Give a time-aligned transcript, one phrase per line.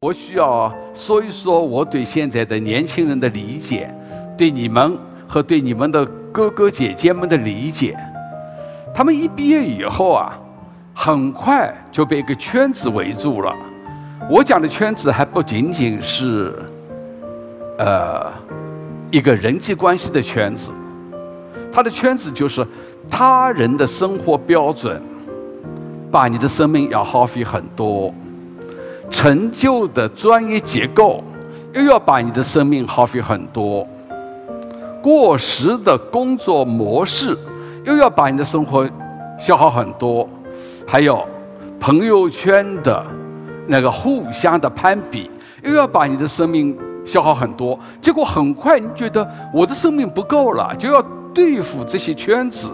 [0.00, 3.92] 我需要说一说我对现在的年轻人的理解，
[4.36, 7.98] 对你们和对你们的哥哥姐姐们的理解。
[8.94, 10.38] 他们一毕业以后啊，
[10.94, 13.52] 很快就被一个圈子围住了。
[14.30, 16.54] 我讲的圈子还不仅仅是，
[17.78, 18.32] 呃，
[19.10, 20.72] 一个人际关系的圈子，
[21.72, 22.64] 他的圈子就是
[23.10, 25.02] 他人的生活标准，
[26.08, 28.14] 把你的生命要耗费很多，
[29.10, 31.22] 陈旧的专业结构
[31.72, 33.86] 又要把你的生命耗费很多，
[35.02, 37.36] 过时的工作模式
[37.84, 38.88] 又要把你的生活
[39.38, 40.28] 消耗很多，
[40.86, 41.22] 还有
[41.78, 43.04] 朋友圈的。
[43.70, 45.30] 那个互相的攀比，
[45.62, 52.72] 又要把你的生命消耗很多，结果很快你觉得我的生命不够了，就要对付这些圈子，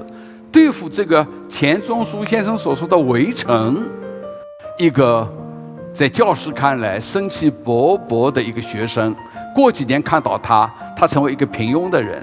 [0.52, 3.82] 对付这个钱钟书先生所说的围城。
[4.78, 5.28] 一个
[5.94, 9.14] 在教师看来生气勃勃的一个学生，
[9.54, 12.20] 过几年看到他，他成为一个平庸的人。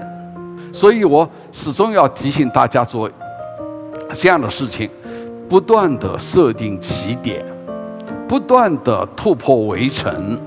[0.74, 3.10] 所以我始终要提醒大家做
[4.12, 4.90] 这样的事情，
[5.48, 7.42] 不断的设定起点。
[8.28, 10.38] 不断的突破围城，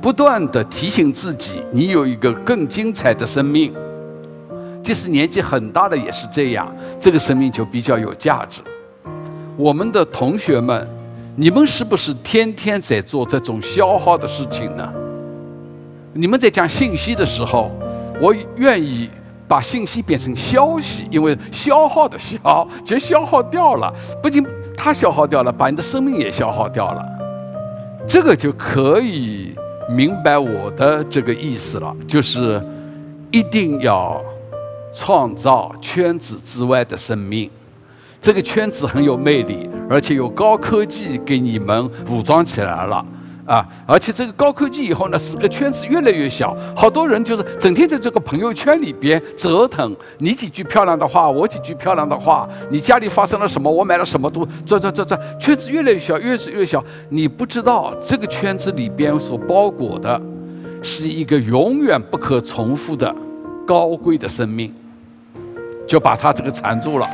[0.00, 3.72] 不断的提醒自己，你有一个更精彩的生命。
[4.82, 8.60] 即使年纪很大的也是这样，这个生命就比较有价值。
[9.56, 10.88] 我们的同学们，
[11.34, 14.92] 你们是不是天天在做这种消耗的事情呢？
[16.12, 17.70] 你们在讲信息的时候，
[18.20, 19.08] 我愿意
[19.48, 24.44] 把信息变成消息，因为消耗的消就消耗掉了，不仅。
[24.74, 27.06] 它消耗掉了，把你的生命也消耗掉了，
[28.04, 29.54] 这个就可以
[29.88, 32.60] 明白我的这个意思了，就是
[33.30, 34.20] 一定要
[34.92, 37.48] 创造圈子之外的生命，
[38.22, 43.04] 这个圈子很有魅力，而且有高科技给你们武装起来了。
[43.44, 43.66] 啊！
[43.84, 56.82] 而且这个高科技以后呢，使个圈子越来越小，好多人就是整天在这个朋友圈里边折腾，你几句漂亮的话，我几句漂亮的话，你家里发生了什么，我买了什么，都转转转转，圈子越来越小，越是越小。
[57.08, 60.22] 你不知道这个圈子里边所包裹的，
[60.80, 63.12] 是一个永远不可重复的
[63.66, 64.72] 高贵的生命，
[65.84, 67.10] 就把它这个缠住了。